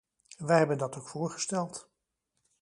Wij 0.37 0.57
hebben 0.57 0.77
dat 0.77 0.97
ook 0.97 1.07
voorgesteld. 1.07 1.89